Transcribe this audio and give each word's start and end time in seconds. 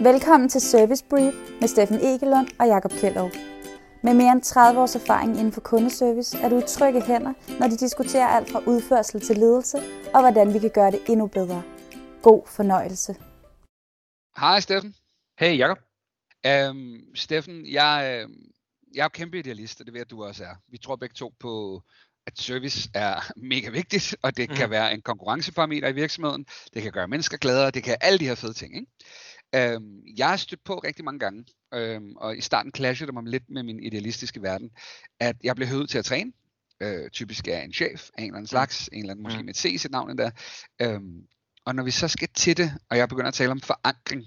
Velkommen 0.00 0.48
til 0.48 0.60
Service 0.60 1.04
Brief 1.10 1.34
med 1.60 1.68
Steffen 1.68 1.96
Egelund 1.96 2.48
og 2.60 2.66
Jakob 2.66 2.90
Kjellow. 2.90 3.28
Med 4.02 4.14
mere 4.14 4.32
end 4.32 4.42
30 4.42 4.80
års 4.80 4.94
erfaring 4.94 5.30
inden 5.30 5.52
for 5.52 5.60
kundeservice 5.60 6.38
er 6.38 6.48
du 6.48 6.58
i 6.58 6.62
trygge 6.68 7.02
hænder, 7.02 7.32
når 7.60 7.68
de 7.68 7.76
diskuterer 7.76 8.26
alt 8.26 8.50
fra 8.50 8.62
udførsel 8.66 9.20
til 9.20 9.36
ledelse 9.36 9.78
og 10.14 10.20
hvordan 10.20 10.54
vi 10.54 10.58
kan 10.58 10.70
gøre 10.70 10.90
det 10.90 11.00
endnu 11.08 11.26
bedre. 11.26 11.62
God 12.22 12.42
fornøjelse. 12.46 13.16
Hej 14.36 14.60
Steffen. 14.60 14.94
Hey 15.38 15.58
Jakob. 15.58 15.78
Øhm, 16.46 17.14
Steffen, 17.14 17.66
jeg, 17.66 18.24
øh, 18.24 18.36
jeg 18.94 19.04
er 19.04 19.08
kæmpe 19.08 19.38
idealist, 19.38 19.80
og 19.80 19.86
det 19.86 19.94
ved 19.94 20.00
jeg, 20.00 20.10
du 20.10 20.24
også 20.24 20.44
er. 20.44 20.54
Vi 20.68 20.78
tror 20.78 20.96
begge 20.96 21.14
to 21.14 21.32
på, 21.40 21.82
at 22.26 22.38
service 22.38 22.90
er 22.94 23.32
mega 23.52 23.70
vigtigt, 23.70 24.16
og 24.22 24.36
det 24.36 24.50
mm. 24.50 24.56
kan 24.56 24.70
være 24.70 24.94
en 24.94 25.02
konkurrenceparameter 25.02 25.88
i 25.88 25.94
virksomheden. 25.94 26.46
Det 26.74 26.82
kan 26.82 26.92
gøre 26.92 27.08
mennesker 27.08 27.36
gladere, 27.36 27.70
det 27.70 27.82
kan 27.82 27.96
alle 28.00 28.18
de 28.18 28.24
her 28.24 28.34
fede 28.34 28.52
ting. 28.52 28.76
Ikke? 28.76 28.86
Øhm, 29.54 30.02
jeg 30.16 30.28
har 30.28 30.36
stødt 30.36 30.64
på 30.64 30.78
rigtig 30.78 31.04
mange 31.04 31.18
gange, 31.18 31.44
øhm, 31.74 32.16
og 32.16 32.38
i 32.38 32.40
starten 32.40 32.72
clashede 32.76 33.06
det 33.06 33.14
mig 33.14 33.24
lidt 33.24 33.50
med 33.50 33.62
min 33.62 33.82
idealistiske 33.82 34.42
verden, 34.42 34.70
at 35.20 35.36
jeg 35.42 35.56
blev 35.56 35.68
høvet 35.68 35.90
til 35.90 35.98
at 35.98 36.04
træne. 36.04 36.32
Øh, 36.80 37.10
typisk 37.10 37.48
er 37.48 37.60
en 37.60 37.72
chef 37.72 38.10
af 38.14 38.22
en 38.22 38.26
eller 38.26 38.36
anden 38.36 38.46
slags, 38.46 38.88
en 38.92 38.98
eller 38.98 39.10
anden 39.10 39.22
måske 39.22 39.38
mm. 39.38 39.44
med 39.44 39.54
et 39.54 39.58
C 39.58 39.64
i 39.64 39.78
sit 39.78 39.90
navn 39.90 40.10
endda. 40.10 40.30
Øhm, 40.82 41.26
og 41.64 41.74
når 41.74 41.82
vi 41.82 41.90
så 41.90 42.08
skal 42.08 42.28
til 42.34 42.56
det, 42.56 42.72
og 42.90 42.96
jeg 42.96 43.08
begynder 43.08 43.28
at 43.28 43.34
tale 43.34 43.50
om 43.50 43.60
forankring, 43.60 44.24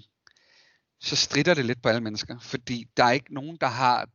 så 1.00 1.16
strider 1.16 1.54
det 1.54 1.64
lidt 1.64 1.82
på 1.82 1.88
alle 1.88 2.00
mennesker, 2.00 2.38
fordi 2.38 2.84
der 2.96 3.04
er 3.04 3.10
ikke 3.10 3.34
nogen, 3.34 3.56
der 3.60 3.66
har 3.66 4.08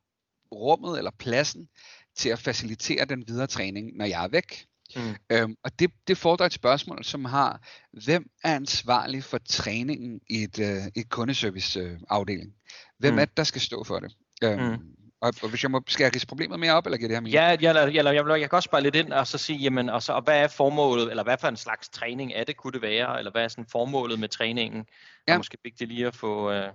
rummet 0.51 0.97
eller 0.97 1.11
pladsen 1.19 1.69
til 2.15 2.29
at 2.29 2.39
facilitere 2.39 3.05
den 3.05 3.27
videre 3.27 3.47
træning, 3.47 3.97
når 3.97 4.05
jeg 4.05 4.23
er 4.23 4.27
væk. 4.27 4.65
Mm. 4.95 5.15
Øhm, 5.29 5.55
og 5.63 5.79
det, 5.79 5.91
det 6.07 6.17
fordrer 6.17 6.45
et 6.45 6.53
spørgsmål, 6.53 7.03
som 7.03 7.25
har, 7.25 7.61
hvem 8.05 8.29
er 8.43 8.55
ansvarlig 8.55 9.23
for 9.23 9.37
træningen 9.37 10.21
i 10.29 10.43
et, 10.43 10.59
øh, 10.59 10.83
et 10.95 11.09
kundeservice-afdeling? 11.09 12.53
Hvem 12.97 13.13
mm. 13.13 13.19
er 13.19 13.25
det, 13.25 13.37
der 13.37 13.43
skal 13.43 13.61
stå 13.61 13.83
for 13.83 13.99
det? 13.99 14.15
Øhm, 14.43 14.61
mm. 14.61 14.95
Og, 15.21 15.33
og 15.43 15.49
hvis 15.49 15.63
jeg 15.63 15.71
må, 15.71 15.81
skal 15.87 16.03
jeg 16.03 16.15
rise 16.15 16.27
problemet 16.27 16.59
mere 16.59 16.73
op, 16.73 16.85
eller 16.85 16.97
giver 16.97 17.07
det 17.07 17.15
her 17.15 17.21
mening? 17.21 17.33
Ja, 17.33 17.45
jeg, 17.45 17.61
jeg, 17.61 17.93
jeg, 17.93 18.15
jeg, 18.15 18.39
jeg 18.39 18.49
kan 18.49 18.57
også 18.57 18.69
bare 18.69 18.81
lidt 18.81 18.95
ind 18.95 19.13
og 19.13 19.27
så 19.27 19.37
sige, 19.37 19.59
jamen, 19.59 19.89
og, 19.89 20.03
så, 20.03 20.13
og 20.13 20.21
hvad 20.21 20.39
er 20.39 20.47
formålet, 20.47 21.09
eller 21.09 21.23
hvad 21.23 21.37
for 21.37 21.47
en 21.47 21.57
slags 21.57 21.89
træning 21.89 22.33
er 22.33 22.43
det, 22.43 22.57
kunne 22.57 22.73
det 22.73 22.81
være, 22.81 23.17
eller 23.17 23.31
hvad 23.31 23.43
er 23.43 23.47
sådan 23.47 23.65
formålet 23.71 24.19
med 24.19 24.29
træningen? 24.29 24.77
Ja. 24.77 24.83
Det 25.27 25.33
er 25.33 25.37
måske 25.37 25.57
vigtigt 25.63 25.91
lige 25.91 26.07
at 26.07 26.15
få, 26.15 26.51
uh, 26.51 26.69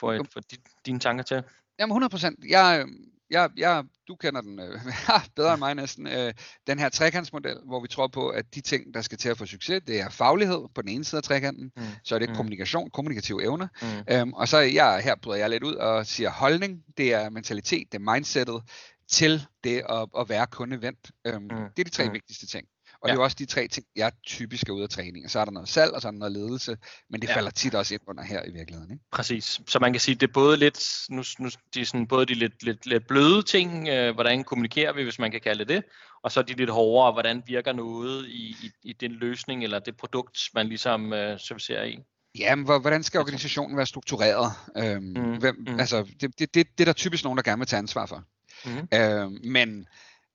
få, 0.00 0.10
et, 0.10 0.26
få 0.32 0.40
dine 0.86 0.98
tanker 0.98 1.24
til. 1.24 1.42
Jamen 1.78 1.90
100 1.90 2.10
procent. 2.10 2.44
Jeg, 2.48 2.86
jeg, 3.30 3.50
jeg, 3.56 3.84
du 4.10 4.16
kender 4.16 4.40
den 4.40 4.60
øh, 4.60 4.80
bedre 5.36 5.52
end 5.52 5.58
mig 5.58 5.74
næsten, 5.74 6.06
øh, 6.06 6.32
den 6.66 6.78
her 6.78 6.88
trekantsmodel, 6.88 7.56
hvor 7.66 7.80
vi 7.80 7.88
tror 7.88 8.08
på, 8.08 8.28
at 8.28 8.54
de 8.54 8.60
ting, 8.60 8.94
der 8.94 9.02
skal 9.02 9.18
til 9.18 9.28
at 9.28 9.38
få 9.38 9.46
succes, 9.46 9.82
det 9.86 10.00
er 10.00 10.08
faglighed 10.08 10.60
på 10.74 10.82
den 10.82 10.90
ene 10.90 11.04
side 11.04 11.18
af 11.18 11.22
trekanten, 11.22 11.72
mm. 11.76 11.82
så 12.04 12.14
er 12.14 12.18
det 12.18 12.28
mm. 12.28 12.34
kommunikation, 12.34 12.90
kommunikative 12.90 13.42
evner, 13.42 13.68
mm. 13.82 14.14
øhm, 14.14 14.32
og 14.32 14.48
så 14.48 14.58
jeg, 14.58 15.00
her 15.04 15.14
bryder 15.22 15.38
jeg 15.38 15.50
lidt 15.50 15.62
ud 15.62 15.74
og 15.74 16.06
siger 16.06 16.30
holdning, 16.30 16.82
det 16.96 17.14
er 17.14 17.30
mentalitet, 17.30 17.92
det 17.92 17.98
er 17.98 18.12
mindsetet 18.12 18.62
til 19.10 19.46
det 19.64 19.82
at, 19.88 20.08
at 20.18 20.28
være 20.28 20.46
kundevendt. 20.46 21.10
Øhm, 21.26 21.42
mm. 21.42 21.48
Det 21.48 21.78
er 21.78 21.84
de 21.84 21.90
tre 21.90 22.06
mm. 22.06 22.12
vigtigste 22.12 22.46
ting. 22.46 22.66
Og 23.02 23.08
ja. 23.08 23.12
det 23.12 23.16
er 23.16 23.20
jo 23.20 23.24
også 23.24 23.36
de 23.38 23.46
tre 23.46 23.68
ting, 23.68 23.86
jeg 23.96 24.12
typisk 24.26 24.68
er 24.68 24.72
ude 24.72 24.82
af 24.82 24.88
træning. 24.88 25.30
Så 25.30 25.40
er 25.40 25.44
der 25.44 25.52
noget 25.52 25.68
salg, 25.68 25.92
og 25.92 26.02
så 26.02 26.08
er 26.08 26.12
der 26.12 26.18
noget 26.18 26.32
ledelse, 26.32 26.76
men 27.10 27.22
det 27.22 27.28
ja. 27.28 27.36
falder 27.36 27.50
tit 27.50 27.74
også 27.74 27.94
ind 27.94 28.02
under 28.08 28.22
her 28.22 28.42
i 28.46 28.52
virkeligheden. 28.52 28.92
Ikke? 28.92 29.04
Præcis. 29.12 29.60
Så 29.66 29.78
man 29.78 29.92
kan 29.92 30.00
sige, 30.00 30.14
det 30.14 30.28
er 30.28 30.32
både 30.32 30.56
lidt, 30.56 31.06
nu, 31.10 31.22
nu 31.38 31.50
de 31.74 31.86
sådan, 31.86 32.06
både 32.06 32.26
de 32.26 32.34
lidt, 32.34 32.62
lidt, 32.62 32.86
lidt 32.86 33.06
bløde 33.06 33.42
ting, 33.42 33.88
øh, 33.88 34.14
hvordan 34.14 34.44
kommunikerer 34.44 34.92
vi, 34.92 35.02
hvis 35.02 35.18
man 35.18 35.30
kan 35.30 35.40
kalde 35.40 35.64
det 35.64 35.84
og 36.22 36.32
så 36.32 36.42
de 36.42 36.54
lidt 36.54 36.70
hårdere, 36.70 37.12
hvordan 37.12 37.42
virker 37.46 37.72
noget 37.72 38.26
i, 38.28 38.56
i, 38.62 38.70
i 38.82 38.92
den 38.92 39.12
løsning, 39.12 39.64
eller 39.64 39.78
det 39.78 39.96
produkt, 39.96 40.38
man 40.54 40.66
ligesom 40.66 41.12
øh, 41.12 41.40
servicerer 41.40 41.84
i. 41.84 41.98
Jamen, 42.38 42.64
hvordan 42.64 43.02
skal 43.02 43.20
organisationen 43.20 43.76
være 43.76 43.86
struktureret? 43.86 44.52
Øhm, 44.76 45.02
mm, 45.02 45.38
hvem, 45.38 45.64
mm. 45.68 45.80
Altså, 45.80 46.02
det, 46.20 46.38
det, 46.38 46.54
det, 46.54 46.54
det 46.54 46.80
er 46.80 46.84
der 46.84 46.92
typisk 46.92 47.24
nogen, 47.24 47.36
der 47.36 47.42
gerne 47.42 47.58
vil 47.58 47.66
tage 47.66 47.78
ansvar 47.78 48.06
for. 48.06 48.24
Mm. 48.64 48.88
Øhm, 48.98 49.38
men 49.44 49.86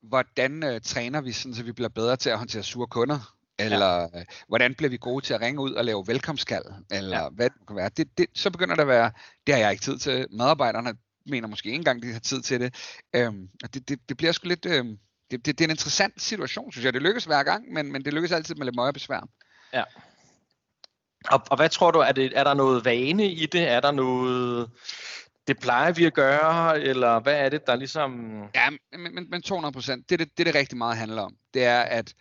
hvordan 0.07 0.63
øh, 0.63 0.81
træner 0.81 1.21
vi, 1.21 1.31
sådan, 1.31 1.55
så 1.55 1.63
vi 1.63 1.71
bliver 1.71 1.89
bedre 1.89 2.15
til 2.15 2.29
at 2.29 2.37
håndtere 2.37 2.63
sure 2.63 2.87
kunder? 2.87 3.35
Eller 3.59 3.99
ja. 4.13 4.19
øh, 4.19 4.25
hvordan 4.47 4.75
bliver 4.75 4.89
vi 4.89 4.97
gode 4.97 5.25
til 5.25 5.33
at 5.33 5.41
ringe 5.41 5.61
ud 5.61 5.73
og 5.73 5.85
lave 5.85 6.07
velkomstkald? 6.07 6.65
Eller 6.91 7.21
ja. 7.21 7.29
hvad 7.29 7.49
det 7.49 7.67
kan 7.67 7.75
være. 7.75 7.89
Det, 7.97 8.17
det, 8.17 8.27
så 8.33 8.49
begynder 8.51 8.75
det 8.75 8.81
at 8.81 8.87
være, 8.87 9.11
det 9.47 9.55
har 9.55 9.61
jeg 9.61 9.71
ikke 9.71 9.83
tid 9.83 9.97
til. 9.97 10.27
Medarbejderne 10.31 10.95
mener 11.25 11.47
måske 11.47 11.67
ikke 11.67 11.75
engang, 11.75 12.03
de 12.03 12.13
har 12.13 12.19
tid 12.19 12.41
til 12.41 12.59
det. 12.61 12.75
Øhm, 13.15 13.49
og 13.63 13.73
det, 13.73 13.89
det, 13.89 13.99
det 14.09 14.17
bliver 14.17 14.31
sgu 14.31 14.47
lidt... 14.47 14.65
Øhm, 14.65 14.97
det, 15.31 15.45
det, 15.45 15.57
det 15.57 15.61
er 15.61 15.67
en 15.67 15.71
interessant 15.71 16.21
situation, 16.21 16.71
synes 16.71 16.85
jeg. 16.85 16.93
Det 16.93 17.01
lykkes 17.01 17.25
hver 17.25 17.43
gang, 17.43 17.73
men, 17.73 17.91
men 17.91 18.05
det 18.05 18.13
lykkes 18.13 18.31
altid 18.31 18.55
med 18.55 18.65
lidt 18.65 18.75
møje 18.75 18.93
besvær. 18.93 19.27
Ja. 19.73 19.83
Og, 21.27 21.41
og 21.49 21.57
hvad 21.57 21.69
tror 21.69 21.91
du, 21.91 21.99
er, 21.99 22.11
det, 22.11 22.31
er 22.35 22.43
der 22.43 22.53
noget 22.53 22.85
vane 22.85 23.31
i 23.31 23.45
det? 23.45 23.67
Er 23.67 23.79
der 23.79 23.91
noget 23.91 24.69
det 25.47 25.59
plejer 25.59 25.91
vi 25.91 26.05
at 26.05 26.13
gøre, 26.13 26.81
eller 26.81 27.19
hvad 27.19 27.45
er 27.45 27.49
det, 27.49 27.67
der 27.67 27.75
ligesom... 27.75 28.41
Ja, 28.55 28.69
men, 28.97 29.15
men, 29.15 29.29
men 29.29 29.41
200 29.41 29.73
procent, 29.73 30.09
det, 30.09 30.19
det, 30.19 30.37
det 30.37 30.45
det 30.45 30.55
rigtig 30.55 30.77
meget 30.77 30.97
handler 30.97 31.21
om, 31.21 31.35
det 31.53 31.63
er, 31.63 31.81
at 31.81 32.13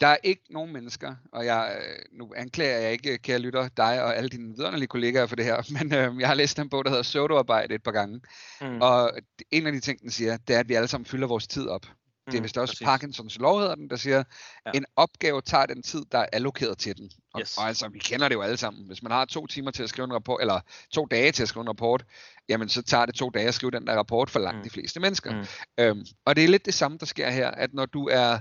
der 0.00 0.06
er 0.06 0.16
ikke 0.22 0.42
nogen 0.50 0.72
mennesker, 0.72 1.14
og 1.32 1.46
jeg, 1.46 1.80
nu 2.12 2.32
anklager 2.36 2.78
jeg 2.78 2.92
ikke, 2.92 3.18
kære 3.18 3.38
lytter, 3.38 3.68
dig 3.68 4.02
og 4.02 4.16
alle 4.16 4.28
dine 4.28 4.48
vidunderlige 4.48 4.88
kollegaer 4.88 5.26
for 5.26 5.36
det 5.36 5.44
her, 5.44 5.62
men 5.78 5.94
øh, 5.94 6.20
jeg 6.20 6.28
har 6.28 6.34
læst 6.34 6.58
en 6.58 6.70
bog, 6.70 6.84
der 6.84 6.90
hedder 6.90 7.02
Pseudoarbejde 7.02 7.74
et 7.74 7.82
par 7.82 7.92
gange, 7.92 8.20
mm. 8.60 8.80
og 8.80 9.12
en 9.50 9.66
af 9.66 9.72
de 9.72 9.80
ting, 9.80 10.00
den 10.00 10.10
siger, 10.10 10.36
det 10.36 10.56
er, 10.56 10.60
at 10.60 10.68
vi 10.68 10.74
alle 10.74 10.88
sammen 10.88 11.06
fylder 11.06 11.26
vores 11.26 11.46
tid 11.46 11.68
op. 11.68 11.86
Det 12.26 12.34
er 12.34 12.38
mm, 12.38 12.44
vist 12.44 12.58
også 12.58 12.72
præcis. 12.72 12.84
Parkinsons 12.84 13.38
lov, 13.38 13.58
hedder 13.58 13.74
den, 13.74 13.90
der 13.90 13.96
siger, 13.96 14.24
ja. 14.66 14.70
en 14.74 14.84
opgave 14.96 15.42
tager 15.42 15.66
den 15.66 15.82
tid, 15.82 16.02
der 16.12 16.18
er 16.18 16.26
allokeret 16.32 16.78
til 16.78 16.96
den. 16.96 17.10
Og, 17.34 17.40
yes. 17.40 17.58
og 17.58 17.64
altså, 17.64 17.88
vi 17.88 17.98
kender 17.98 18.28
det 18.28 18.34
jo 18.34 18.42
alle 18.42 18.56
sammen. 18.56 18.86
Hvis 18.86 19.02
man 19.02 19.12
har 19.12 19.24
to 19.24 19.46
timer 19.46 19.70
til 19.70 19.82
at 19.82 19.88
skrive 19.88 20.04
en 20.04 20.14
rapport, 20.14 20.40
eller 20.40 20.60
to 20.92 21.06
dage 21.06 21.32
til 21.32 21.42
at 21.42 21.48
skrive 21.48 21.62
en 21.62 21.68
rapport, 21.68 22.04
jamen 22.48 22.68
så 22.68 22.82
tager 22.82 23.06
det 23.06 23.14
to 23.14 23.30
dage 23.30 23.48
at 23.48 23.54
skrive 23.54 23.70
den 23.70 23.86
der 23.86 23.94
rapport 23.96 24.30
for 24.30 24.38
langt 24.38 24.58
mm. 24.58 24.64
de 24.64 24.70
fleste 24.70 25.00
mennesker. 25.00 25.32
Mm. 25.32 25.46
Øhm, 25.78 26.06
og 26.24 26.36
det 26.36 26.44
er 26.44 26.48
lidt 26.48 26.66
det 26.66 26.74
samme, 26.74 26.98
der 26.98 27.06
sker 27.06 27.30
her, 27.30 27.50
at 27.50 27.74
når 27.74 27.86
du 27.86 28.08
er, 28.08 28.38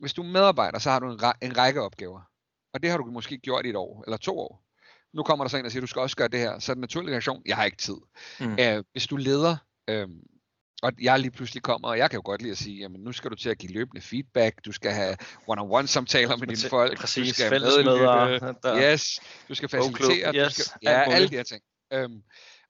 hvis 0.00 0.14
du 0.14 0.22
er 0.22 0.26
medarbejder, 0.26 0.78
så 0.78 0.90
har 0.90 0.98
du 0.98 1.12
en, 1.12 1.20
en 1.42 1.56
række 1.58 1.82
opgaver. 1.82 2.20
Og 2.74 2.82
det 2.82 2.90
har 2.90 2.98
du 2.98 3.04
måske 3.04 3.38
gjort 3.38 3.66
i 3.66 3.68
et 3.68 3.76
år, 3.76 4.04
eller 4.06 4.16
to 4.16 4.38
år. 4.38 4.62
Nu 5.14 5.22
kommer 5.22 5.44
der 5.44 5.48
så 5.48 5.56
en 5.56 5.64
og 5.64 5.70
siger, 5.70 5.80
du 5.80 5.86
skal 5.86 6.02
også 6.02 6.16
gøre 6.16 6.28
det 6.28 6.40
her. 6.40 6.58
Så 6.58 6.72
er 6.72 6.74
den 6.74 6.80
naturlige 6.80 7.12
reaktion, 7.12 7.42
jeg 7.46 7.56
har 7.56 7.64
ikke 7.64 7.76
tid. 7.76 7.96
Mm. 8.40 8.56
Øh, 8.60 8.84
hvis 8.92 9.06
du 9.06 9.16
leder, 9.16 9.56
øh, 9.88 10.08
og 10.82 10.92
jeg 11.00 11.20
lige 11.20 11.30
pludselig 11.30 11.62
kommer, 11.62 11.88
og 11.88 11.98
jeg 11.98 12.10
kan 12.10 12.16
jo 12.16 12.22
godt 12.24 12.42
lide 12.42 12.52
at 12.52 12.58
sige, 12.58 12.78
jamen 12.78 13.00
nu 13.00 13.12
skal 13.12 13.30
du 13.30 13.36
til 13.36 13.48
at 13.50 13.58
give 13.58 13.72
løbende 13.72 14.00
feedback, 14.00 14.64
du 14.64 14.72
skal 14.72 14.92
have 14.92 15.16
one-on-one 15.48 15.86
samtaler 15.86 16.36
med 16.36 16.46
dine 16.46 16.68
folk, 16.70 17.00
præcis, 17.00 17.28
du 17.28 17.34
skal 17.34 17.50
medlytte, 17.50 18.92
yes, 18.92 19.20
du 19.48 19.54
skal 19.54 19.68
facilitere, 19.68 20.34
yes, 20.34 20.54
du 20.54 20.62
skal, 20.62 20.78
ja, 20.82 21.12
alle 21.12 21.28
de 21.28 21.36
her 21.36 21.42
ting. 21.42 21.62
Øhm, 21.92 22.22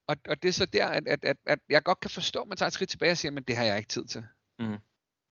og, 0.08 0.16
og 0.28 0.42
det 0.42 0.48
er 0.48 0.52
så 0.52 0.66
der, 0.66 0.86
at, 0.86 1.02
at, 1.06 1.24
at, 1.24 1.36
at 1.46 1.58
jeg 1.68 1.82
godt 1.82 2.00
kan 2.00 2.10
forstå, 2.10 2.40
at 2.40 2.48
man 2.48 2.56
tager 2.56 2.66
et 2.66 2.72
skridt 2.72 2.90
tilbage 2.90 3.10
og 3.10 3.18
siger, 3.18 3.32
men 3.32 3.42
det 3.42 3.56
har 3.56 3.64
jeg 3.64 3.78
ikke 3.78 3.88
tid 3.88 4.04
til. 4.04 4.24
Mm. 4.58 4.76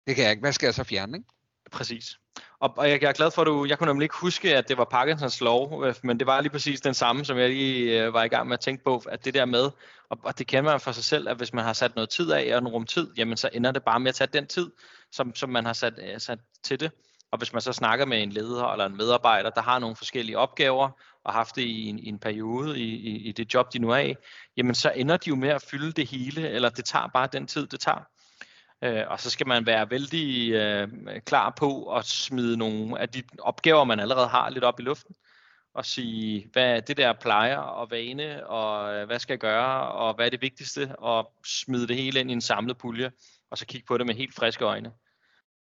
Det 0.07 0.15
kan 0.17 0.25
jeg 0.25 0.31
ikke. 0.31 0.41
Hvad 0.41 0.53
skal 0.53 0.67
jeg 0.67 0.75
så 0.75 0.85
fjerne, 0.85 1.17
ikke? 1.19 1.29
Præcis. 1.75 2.19
Og, 2.61 2.75
og 2.79 2.91
jeg, 2.91 3.03
jeg 3.03 3.09
er 3.09 3.13
glad 3.13 3.31
for, 3.31 3.43
at 3.43 3.47
du, 3.47 3.65
jeg 3.65 3.79
kunne 3.79 3.87
nemlig 3.87 4.05
ikke 4.05 4.15
huske, 4.21 4.57
at 4.57 4.69
det 4.69 4.79
var 4.79 4.85
Parkinsons 4.85 5.41
lov, 5.41 5.85
øh, 5.87 5.95
men 6.03 6.19
det 6.19 6.27
var 6.27 6.41
lige 6.41 6.53
præcis 6.53 6.81
den 6.81 6.95
samme, 6.95 7.25
som 7.25 7.39
jeg 7.39 7.49
lige 7.49 8.05
øh, 8.05 8.15
var 8.15 8.25
i 8.25 8.29
gang 8.29 8.49
med 8.49 8.55
at 8.55 8.61
tænke 8.61 8.85
på, 8.85 9.03
at 9.09 9.25
det 9.25 9.35
der 9.35 9.45
med, 9.45 9.71
og, 10.11 10.19
og 10.23 10.39
det 10.39 10.47
kender 10.47 10.71
man 10.71 10.81
for 10.81 10.93
sig 10.93 11.05
selv, 11.05 11.29
at 11.29 11.37
hvis 11.37 11.53
man 11.53 11.65
har 11.65 11.73
sat 11.73 11.95
noget 11.95 12.11
tid 12.11 12.33
af 12.33 12.55
og 12.55 12.59
en 12.59 12.69
rum 12.69 12.87
tid, 12.87 13.11
jamen 13.17 13.37
så 13.37 13.51
ender 13.53 13.71
det 13.71 13.85
bare 13.85 14.01
med 14.01 14.09
at 14.09 14.15
tage 14.15 14.29
den 14.33 14.47
tid, 14.47 14.71
som, 15.13 15.35
som 15.35 15.51
man 15.51 15.67
har 15.67 15.73
sat, 15.73 15.95
øh, 15.99 16.21
sat 16.21 16.39
til 16.65 16.81
det. 16.81 16.91
Og 17.33 17.39
hvis 17.39 17.53
man 17.53 17.63
så 17.63 17.73
snakker 17.73 18.07
med 18.07 18.23
en 18.23 18.31
leder 18.31 18.73
eller 18.73 18.87
en 18.87 18.97
medarbejder, 18.97 19.51
der 19.51 19.63
har 19.63 19.79
nogle 19.79 19.97
forskellige 19.97 20.39
opgaver, 20.39 20.91
og 21.25 21.33
haft 21.33 21.57
det 21.57 21.63
i 21.63 21.89
en, 21.89 21.99
i 21.99 22.09
en 22.09 22.19
periode 22.19 22.81
i, 22.81 22.95
i, 22.95 23.29
i 23.29 23.33
det 23.33 23.55
job, 23.55 23.73
de 23.73 23.79
nu 23.79 23.91
er 23.91 23.99
i, 23.99 24.15
jamen 24.57 24.75
så 24.75 24.93
ender 24.97 25.17
de 25.17 25.29
jo 25.29 25.37
med 25.37 25.49
at 25.49 25.63
fylde 25.63 25.93
det 25.93 26.07
hele, 26.07 26.49
eller 26.49 26.69
det 26.69 26.85
tager 26.85 27.09
bare 27.15 27.29
den 27.33 27.47
tid, 27.47 27.67
det 27.67 27.81
tager. 27.81 28.07
Øh, 28.85 29.05
og 29.09 29.21
så 29.21 29.31
skal 29.31 29.47
man 29.47 29.67
være 29.67 29.91
vældig 29.91 30.53
øh, 30.53 30.89
klar 31.21 31.55
på 31.59 31.97
at 31.97 32.05
smide 32.05 32.57
nogle 32.57 33.01
af 33.01 33.09
de 33.09 33.23
opgaver, 33.39 33.85
man 33.85 34.01
allerede 34.01 34.29
har 34.29 34.51
lidt 34.51 34.65
op 34.65 34.81
i 34.81 34.83
luften. 34.83 35.15
Og 35.75 35.85
sige, 35.85 36.49
hvad 36.53 36.83
det 36.83 36.97
der 36.97 37.13
plejer 37.13 37.57
og 37.57 37.91
vane, 37.91 38.47
og 38.47 38.95
øh, 38.95 39.07
hvad 39.07 39.19
skal 39.19 39.33
jeg 39.33 39.41
gøre, 39.41 39.93
og 39.93 40.15
hvad 40.15 40.27
er 40.27 40.31
det 40.31 40.43
vigtigste, 40.43 40.97
og 40.99 41.33
smide 41.45 41.89
det 41.89 41.97
hele 41.97 42.21
ind 42.21 42.31
i 42.31 42.33
en 42.33 42.41
samlet 42.41 42.79
pulje, 42.79 43.13
og 43.51 43.59
så 43.59 43.67
kigge 43.67 43.87
på 43.87 43.99
det 43.99 44.07
med 44.07 44.15
helt 44.15 44.35
friske 44.35 44.65
øjne. 44.65 44.93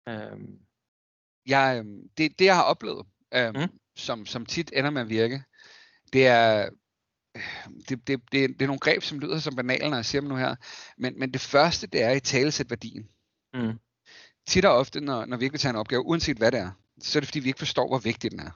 Øh. 0.08 0.38
Jeg, 1.46 1.82
øh, 1.84 1.90
det, 2.18 2.38
det 2.38 2.44
jeg 2.44 2.56
har 2.56 2.62
oplevet, 2.62 3.06
øh, 3.34 3.54
mm. 3.54 3.78
som, 3.96 4.26
som 4.26 4.46
tit 4.46 4.72
ender 4.76 4.90
med 4.90 5.02
at 5.02 5.08
virke, 5.08 5.42
det 6.12 6.26
er, 6.26 6.70
det, 7.88 8.08
det, 8.08 8.20
det, 8.32 8.32
det 8.32 8.62
er 8.62 8.66
nogle 8.66 8.80
greb, 8.80 9.02
som 9.02 9.18
lyder 9.18 9.38
som 9.38 9.56
banale, 9.56 9.90
når 9.90 9.96
jeg 9.96 10.04
siger 10.04 10.20
dem 10.20 10.28
nu 10.28 10.36
her. 10.36 10.56
Men, 10.98 11.18
men 11.18 11.32
det 11.32 11.40
første, 11.40 11.86
det 11.86 12.02
er 12.02 12.10
i 12.10 12.20
talesæt 12.20 12.70
værdien. 12.70 13.08
Mm. 13.54 13.78
Tit 14.46 14.64
og 14.64 14.76
ofte, 14.76 15.00
når, 15.00 15.24
når 15.24 15.36
vi 15.36 15.44
ikke 15.44 15.52
vil 15.52 15.60
tage 15.60 15.70
en 15.70 15.76
opgave, 15.76 16.06
uanset 16.06 16.36
hvad 16.36 16.52
det 16.52 16.60
er, 16.60 16.70
så 17.00 17.18
er 17.18 17.20
det 17.20 17.28
fordi, 17.28 17.40
vi 17.40 17.48
ikke 17.48 17.58
forstår, 17.58 17.88
hvor 17.88 17.98
vigtig 17.98 18.30
den 18.30 18.40
er. 18.40 18.50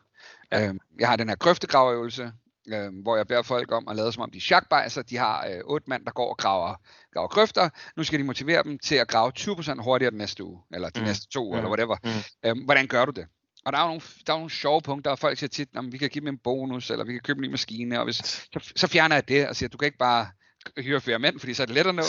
Ja. 0.52 0.68
Øhm, 0.68 0.80
jeg 0.98 1.08
har 1.08 1.16
den 1.16 1.28
her 1.28 1.36
grøftegraverøvelse, 1.36 2.32
øhm, 2.68 2.94
hvor 2.94 3.16
jeg 3.16 3.26
beder 3.26 3.42
folk 3.42 3.72
om 3.72 3.88
at 3.88 3.96
lade 3.96 4.12
som 4.12 4.22
om 4.22 4.30
de 4.30 4.38
er 4.38 4.40
chakbejser. 4.40 5.02
De 5.02 5.16
har 5.16 5.46
øh, 5.46 5.60
otte 5.64 5.90
mand, 5.90 6.04
der 6.04 6.10
går 6.10 6.30
og 6.30 6.36
graver, 6.36 6.74
graver 7.12 7.28
grøfter. 7.28 7.68
Nu 7.96 8.04
skal 8.04 8.18
de 8.18 8.24
motivere 8.24 8.62
dem 8.62 8.78
til 8.78 8.94
at 8.94 9.08
grave 9.08 9.32
20% 9.38 9.82
hurtigere 9.82 10.10
den 10.10 10.18
næste 10.18 10.44
uge, 10.44 10.62
eller 10.74 10.88
de 10.90 11.00
mm. 11.00 11.06
næste 11.06 11.28
to, 11.28 11.50
mm. 11.50 11.56
eller 11.56 11.70
whatever. 11.70 11.96
Mm. 12.04 12.48
Øhm, 12.48 12.64
hvordan 12.64 12.86
gør 12.86 13.04
du 13.04 13.12
det? 13.12 13.26
Og 13.64 13.72
der 13.72 13.78
er 13.78 13.82
jo 13.82 13.88
nogle, 13.88 14.02
der 14.26 14.32
er 14.32 14.36
nogle 14.36 14.50
sjove 14.50 14.82
punkter, 14.82 15.10
og 15.10 15.18
folk 15.18 15.38
siger 15.38 15.48
tit, 15.48 15.68
at 15.76 15.84
vi 15.92 15.98
kan 15.98 16.10
give 16.10 16.20
dem 16.20 16.28
en 16.28 16.38
bonus, 16.38 16.90
eller 16.90 17.04
vi 17.04 17.12
kan 17.12 17.20
købe 17.20 17.38
en 17.38 17.42
ny 17.42 17.50
maskine, 17.50 17.98
og 17.98 18.04
hvis, 18.04 18.16
så, 18.16 18.72
så 18.76 18.86
fjerner 18.86 19.16
jeg 19.16 19.28
det 19.28 19.48
og 19.48 19.56
siger, 19.56 19.68
du 19.68 19.78
kan 19.78 19.86
ikke 19.86 19.98
bare 19.98 20.28
hyre 20.76 21.00
flere 21.00 21.18
mænd, 21.18 21.38
fordi 21.38 21.54
så 21.54 21.62
er 21.62 21.66
det 21.66 21.74
let 21.74 21.86
at 21.86 21.94
nå. 21.94 22.02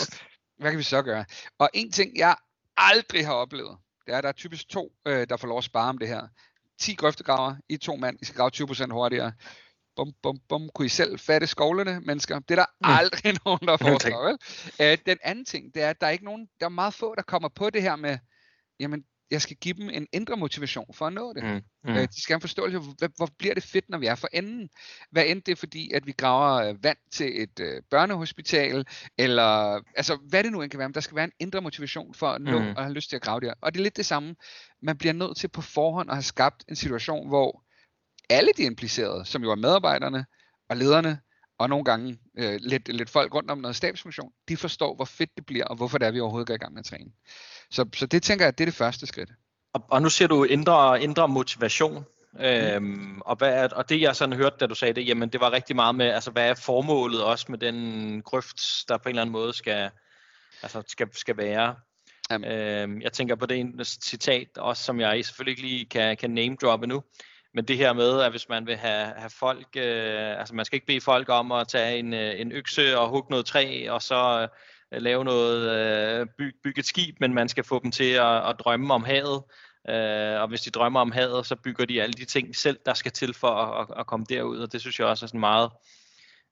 Hvad 0.58 0.70
kan 0.70 0.78
vi 0.78 0.82
så 0.82 1.02
gøre? 1.02 1.24
Og 1.58 1.70
en 1.74 1.92
ting, 1.92 2.16
jeg 2.16 2.36
aldrig 2.78 3.26
har 3.26 3.34
oplevet, 3.34 3.76
det 4.06 4.12
er, 4.14 4.18
at 4.18 4.24
der 4.24 4.28
er 4.28 4.32
typisk 4.32 4.68
to, 4.68 4.92
øh, 5.06 5.26
der 5.28 5.36
får 5.36 5.48
lov 5.48 5.58
at 5.58 5.64
spare 5.64 5.88
om 5.88 5.98
det 5.98 6.08
her. 6.08 6.28
10 6.80 6.94
grøftegraver 6.94 7.56
i 7.68 7.76
to 7.76 7.96
mand, 7.96 8.18
I 8.22 8.24
skal 8.24 8.36
grave 8.36 8.50
20% 8.54 8.92
hurtigere. 8.92 9.32
Bum, 9.96 10.12
bum, 10.22 10.38
bum. 10.48 10.68
Kunne 10.74 10.86
I 10.86 10.88
selv 10.88 11.18
fatte 11.18 11.46
skovlene, 11.46 12.00
mennesker? 12.00 12.38
Det 12.38 12.50
er 12.50 12.56
der 12.56 12.66
mm. 12.80 12.90
aldrig 12.90 13.36
nogen, 13.44 13.60
der 13.62 13.76
foreslår, 13.76 14.24
vel? 14.24 14.38
Øh, 14.80 14.98
den 15.06 15.18
anden 15.22 15.44
ting, 15.44 15.74
det 15.74 15.82
er, 15.82 15.90
at 15.90 16.00
der 16.00 16.06
er 16.06 16.10
ikke 16.10 16.24
nogen, 16.24 16.48
der 16.60 16.66
er 16.66 16.70
meget 16.70 16.94
få, 16.94 17.14
der 17.14 17.22
kommer 17.22 17.48
på 17.48 17.70
det 17.70 17.82
her 17.82 17.96
med, 17.96 18.18
jamen, 18.80 19.04
jeg 19.30 19.42
skal 19.42 19.56
give 19.56 19.74
dem 19.74 19.90
en 19.90 20.06
indre 20.12 20.36
motivation 20.36 20.94
for 20.94 21.06
at 21.06 21.12
nå 21.12 21.32
det. 21.32 21.44
Mm. 21.44 21.60
Mm. 21.84 21.96
Øh, 21.96 22.02
de 22.02 22.22
skal 22.22 22.32
have 22.32 22.36
en 22.36 22.40
forståelse 22.40 22.78
hvor, 22.78 23.16
hvor 23.16 23.28
bliver 23.38 23.54
det 23.54 23.62
fedt, 23.62 23.88
når 23.88 23.98
vi 23.98 24.06
er 24.06 24.14
for 24.14 24.28
enden. 24.32 24.68
Hvad 25.10 25.26
end 25.26 25.42
det 25.42 25.52
er 25.52 25.56
fordi, 25.56 25.92
at 25.92 26.06
vi 26.06 26.12
graver 26.12 26.68
øh, 26.68 26.84
vand 26.84 26.98
til 27.12 27.42
et 27.42 27.60
øh, 27.60 27.82
børnehospital, 27.90 28.86
eller 29.18 29.80
altså 29.96 30.18
hvad 30.28 30.44
det 30.44 30.52
nu 30.52 30.62
end 30.62 30.70
kan 30.70 30.78
være, 30.78 30.88
men 30.88 30.94
der 30.94 31.00
skal 31.00 31.16
være 31.16 31.24
en 31.24 31.32
indre 31.38 31.60
motivation 31.60 32.14
for 32.14 32.28
at 32.28 32.40
nå 32.40 32.58
mm. 32.58 32.68
og 32.76 32.82
have 32.82 32.94
lyst 32.94 33.08
til 33.08 33.16
at 33.16 33.22
grave 33.22 33.40
der. 33.40 33.54
Og 33.60 33.74
det 33.74 33.78
er 33.80 33.82
lidt 33.82 33.96
det 33.96 34.06
samme. 34.06 34.36
Man 34.82 34.98
bliver 34.98 35.12
nødt 35.12 35.36
til 35.36 35.48
på 35.48 35.60
forhånd 35.62 36.10
at 36.10 36.16
have 36.16 36.22
skabt 36.22 36.64
en 36.68 36.76
situation, 36.76 37.28
hvor 37.28 37.64
alle 38.30 38.50
de 38.56 38.62
implicerede, 38.62 39.24
som 39.24 39.42
jo 39.42 39.50
er 39.50 39.56
medarbejderne 39.56 40.26
og 40.68 40.76
lederne, 40.76 41.20
og 41.58 41.68
nogle 41.68 41.84
gange 41.84 42.18
øh, 42.38 42.58
lidt, 42.60 42.88
lidt 42.88 43.10
folk 43.10 43.34
rundt 43.34 43.50
om 43.50 43.58
noget 43.58 43.76
stabsfunktion, 43.76 44.32
de 44.48 44.56
forstår, 44.56 44.94
hvor 44.94 45.04
fedt 45.04 45.30
det 45.36 45.46
bliver, 45.46 45.64
og 45.64 45.76
hvorfor 45.76 45.98
det 45.98 46.06
er, 46.06 46.10
vi 46.10 46.20
overhovedet 46.20 46.46
går 46.46 46.54
i 46.54 46.58
gang 46.58 46.72
med 46.72 46.80
at 46.80 46.84
træne. 46.86 47.10
Så, 47.70 47.88
så 47.94 48.06
det 48.06 48.22
tænker 48.22 48.44
jeg, 48.44 48.58
det 48.58 48.64
er 48.64 48.66
det 48.66 48.74
første 48.74 49.06
skridt. 49.06 49.30
Og, 49.72 49.84
og 49.90 50.02
nu 50.02 50.10
siger 50.10 50.28
du 50.28 50.46
ændre, 50.50 51.02
ændre 51.02 51.28
motivation. 51.28 52.04
Mm. 52.32 52.40
Øhm, 52.40 53.20
og, 53.20 53.36
hvad 53.36 53.64
er, 53.64 53.68
og 53.68 53.88
det 53.88 54.00
jeg 54.00 54.16
sådan 54.16 54.36
hørte, 54.36 54.56
da 54.60 54.66
du 54.66 54.74
sagde 54.74 54.94
det, 54.94 55.08
jamen 55.08 55.28
det 55.28 55.40
var 55.40 55.52
rigtig 55.52 55.76
meget 55.76 55.94
med, 55.94 56.06
altså 56.06 56.30
hvad 56.30 56.50
er 56.50 56.54
formålet 56.54 57.24
også 57.24 57.46
med 57.48 57.58
den 57.58 58.22
grøft, 58.22 58.60
der 58.88 58.98
på 58.98 59.08
en 59.08 59.10
eller 59.10 59.22
anden 59.22 59.32
måde 59.32 59.52
skal, 59.52 59.90
altså 60.62 60.82
skal, 60.86 61.08
skal 61.12 61.36
være. 61.36 61.76
Jamen. 62.30 62.50
Øhm, 62.50 63.02
jeg 63.02 63.12
tænker 63.12 63.34
på 63.34 63.46
det 63.46 63.86
citat, 63.86 64.48
også 64.58 64.82
som 64.82 65.00
jeg 65.00 65.24
selvfølgelig 65.24 65.52
ikke 65.52 65.62
lige 65.62 65.86
kan, 65.86 66.16
kan 66.16 66.30
name 66.30 66.56
droppe 66.62 66.86
nu, 66.86 67.02
men 67.58 67.64
det 67.64 67.76
her 67.76 67.92
med, 67.92 68.20
at 68.20 68.30
hvis 68.30 68.48
man 68.48 68.66
vil 68.66 68.76
have, 68.76 69.12
have 69.16 69.30
folk, 69.30 69.66
øh, 69.76 70.38
altså 70.38 70.54
man 70.54 70.64
skal 70.64 70.76
ikke 70.76 70.86
bede 70.86 71.00
folk 71.00 71.28
om 71.28 71.52
at 71.52 71.68
tage 71.68 71.98
en, 71.98 72.14
øh, 72.14 72.40
en 72.40 72.52
økse 72.52 72.98
og 72.98 73.08
hugge 73.08 73.30
noget 73.30 73.46
træ, 73.46 73.86
og 73.90 74.02
så 74.02 74.48
øh, 74.92 75.02
lave 75.02 75.24
noget, 75.24 75.70
øh, 75.70 76.26
by, 76.38 76.56
bygge 76.64 76.78
et 76.78 76.86
skib, 76.86 77.20
men 77.20 77.34
man 77.34 77.48
skal 77.48 77.64
få 77.64 77.80
dem 77.82 77.90
til 77.90 78.12
at, 78.12 78.48
at 78.48 78.56
drømme 78.58 78.94
om 78.94 79.04
havet. 79.04 79.42
Øh, 79.88 80.40
og 80.40 80.48
hvis 80.48 80.60
de 80.60 80.70
drømmer 80.70 81.00
om 81.00 81.12
havet, 81.12 81.46
så 81.46 81.56
bygger 81.56 81.84
de 81.84 82.02
alle 82.02 82.12
de 82.12 82.24
ting 82.24 82.56
selv, 82.56 82.78
der 82.86 82.94
skal 82.94 83.12
til 83.12 83.34
for 83.34 83.48
at, 83.48 83.86
at, 83.90 84.00
at 84.00 84.06
komme 84.06 84.26
derud, 84.28 84.58
og 84.58 84.72
det 84.72 84.80
synes 84.80 84.98
jeg 84.98 85.06
også 85.06 85.24
er 85.24 85.28
sådan 85.28 85.40
meget, 85.40 85.70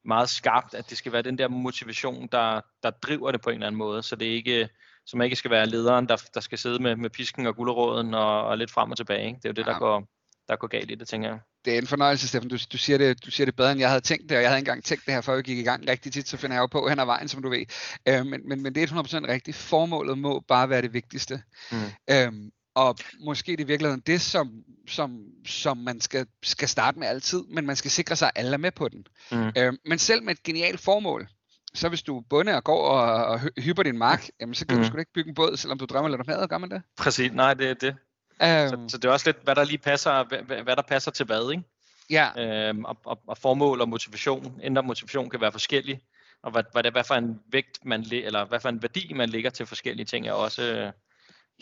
meget 0.04 0.28
skarpt, 0.28 0.74
at 0.74 0.90
det 0.90 0.98
skal 0.98 1.12
være 1.12 1.22
den 1.22 1.38
der 1.38 1.48
motivation, 1.48 2.28
der, 2.32 2.60
der 2.82 2.90
driver 2.90 3.32
det 3.32 3.40
på 3.40 3.50
en 3.50 3.54
eller 3.54 3.66
anden 3.66 3.78
måde, 3.78 4.02
så 4.02 4.16
det 4.16 4.26
ikke 4.26 4.68
man 5.14 5.24
ikke 5.24 5.36
skal 5.36 5.50
være 5.50 5.66
lederen, 5.66 6.08
der, 6.08 6.28
der 6.34 6.40
skal 6.40 6.58
sidde 6.58 6.82
med, 6.82 6.96
med 6.96 7.10
pisken 7.10 7.46
og 7.46 7.56
gulderåden 7.56 8.14
og, 8.14 8.44
og 8.44 8.58
lidt 8.58 8.70
frem 8.70 8.90
og 8.90 8.96
tilbage. 8.96 9.26
Ikke? 9.26 9.36
Det 9.36 9.44
er 9.44 9.48
jo 9.48 9.52
det, 9.52 9.66
der 9.66 9.78
går, 9.78 10.15
der 10.48 10.56
går 10.56 10.66
galt 10.66 10.90
i 10.90 10.94
det, 10.94 11.08
tænker 11.08 11.28
jeg. 11.28 11.38
Det 11.64 11.75
er 11.75 11.78
en 11.78 11.87
fornøjelse, 11.87 12.28
Steffen. 12.28 12.50
Du, 12.50 12.56
du, 12.72 12.78
siger 12.78 12.98
det, 12.98 13.25
du 13.25 13.31
siger 13.31 13.44
det 13.44 13.56
bedre, 13.56 13.72
end 13.72 13.81
jeg 13.81 13.88
havde 13.88 14.00
tænkt 14.00 14.28
det, 14.28 14.37
og 14.37 14.43
jeg 14.43 14.50
havde 14.50 14.58
engang 14.58 14.84
tænkt 14.84 15.06
det 15.06 15.14
her, 15.14 15.20
før 15.20 15.37
vi 15.37 15.43
gik 15.43 15.58
i 15.58 15.62
gang. 15.62 15.88
Rigtig 15.88 16.12
tit, 16.12 16.28
så 16.28 16.37
finder 16.37 16.56
jeg 16.56 16.60
jo 16.60 16.66
på 16.66 16.88
hen 16.88 16.98
ad 16.98 17.04
vejen, 17.04 17.28
som 17.28 17.43
du 17.43 17.48
ved. 17.48 17.64
Øh, 18.08 18.26
men, 18.26 18.48
men, 18.48 18.62
men 18.62 18.75
det 18.75 18.82
er 18.82 18.87
100% 18.87 19.28
rigtigt. 19.28 19.56
Formålet 19.56 20.19
må 20.19 20.40
bare 20.40 20.69
være 20.69 20.82
det 20.82 20.93
vigtigste. 20.93 21.43
Mm. 21.72 21.78
Øhm, 22.10 22.50
og 22.75 22.96
måske 23.20 23.52
det 23.52 23.60
i 23.60 23.66
virkeligheden 23.66 24.02
det, 24.06 24.20
som, 24.20 24.50
som, 24.88 25.20
som 25.46 25.76
man 25.76 26.00
skal, 26.00 26.26
skal 26.43 26.69
starte 26.69 26.99
med 26.99 27.08
altid, 27.08 27.42
men 27.49 27.66
man 27.66 27.76
skal 27.76 27.90
sikre 27.90 28.16
sig, 28.16 28.31
at 28.34 28.42
alle 28.42 28.52
er 28.52 28.58
med 28.58 28.72
på 28.72 28.88
den. 28.88 29.06
Mm. 29.32 29.52
Øhm, 29.58 29.78
men 29.84 29.99
selv 29.99 30.22
med 30.22 30.34
et 30.34 30.42
genialt 30.42 30.81
formål, 30.81 31.28
så 31.75 31.88
hvis 31.88 32.02
du 32.02 32.19
er 32.19 32.56
og 32.56 32.64
går 32.64 32.88
og, 32.88 33.25
og 33.25 33.40
hyper 33.58 33.82
din 33.82 33.99
mark, 33.99 34.28
jamen 34.40 34.54
så 34.54 34.66
kan 34.66 34.76
mm. 34.76 34.82
du 34.82 34.88
sgu 34.88 34.99
ikke 34.99 35.12
bygge 35.12 35.28
en 35.28 35.34
båd, 35.34 35.56
selvom 35.56 35.78
du 35.78 35.84
drømmer 35.84 36.08
lidt 36.08 36.20
om 36.20 36.28
havet, 36.28 36.50
gør 36.50 36.58
man 36.58 36.70
det? 36.70 36.82
Præcis, 36.96 37.32
nej, 37.32 37.54
det 37.54 37.70
er 37.70 37.75
det. 37.75 37.96
Um, 38.42 38.48
så, 38.48 38.84
så 38.88 38.98
det 38.98 39.04
er 39.04 39.12
også 39.12 39.28
lidt, 39.28 39.44
hvad 39.44 39.54
der 39.54 39.64
lige 39.64 39.78
passer, 39.78 40.24
hvad, 40.24 40.62
hvad 40.62 40.76
der 40.76 40.82
passer 40.82 41.10
til 41.10 41.26
hvad, 41.26 41.50
ikke? 41.50 41.62
Ja. 42.10 42.70
Um, 42.70 42.84
og, 42.84 42.96
og, 43.04 43.20
og 43.26 43.38
formål 43.38 43.80
og 43.80 43.88
motivation, 43.88 44.60
indre 44.62 44.82
motivation 44.82 45.30
kan 45.30 45.40
være 45.40 45.52
forskellige, 45.52 46.00
og 46.42 46.50
hvad, 46.50 46.62
hvad, 46.72 46.82
det, 46.82 46.92
hvad 46.92 47.04
for 47.04 47.14
en 47.14 47.40
vægt 47.52 47.84
man, 47.84 48.06
eller 48.12 48.44
hvad 48.44 48.60
for 48.60 48.68
en 48.68 48.82
værdi 48.82 49.12
man 49.12 49.28
lægger 49.28 49.50
til 49.50 49.66
forskellige 49.66 50.06
ting, 50.06 50.26
er 50.26 50.32
også 50.32 50.84
uh, 50.86 50.92